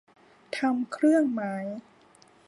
[0.57, 1.65] ทำเครื่องหมาย